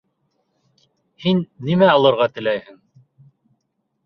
Һин 1.25 1.41
нимә 1.67 1.91
алырға 1.97 2.27
теләйһең? 2.39 2.81